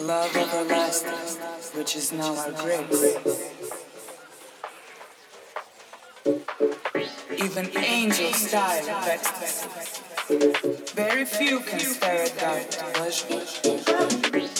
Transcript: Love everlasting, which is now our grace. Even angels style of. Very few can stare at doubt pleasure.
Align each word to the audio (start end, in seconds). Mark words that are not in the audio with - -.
Love 0.00 0.36
everlasting, 0.36 1.38
which 1.78 1.94
is 1.94 2.12
now 2.12 2.34
our 2.34 2.50
grace. 2.50 3.52
Even 7.36 7.70
angels 7.76 8.34
style 8.34 8.90
of. 8.90 9.04
Very 10.94 11.24
few 11.24 11.60
can 11.60 11.78
stare 11.78 12.24
at 12.24 12.36
doubt 12.36 12.70
pleasure. 12.94 14.59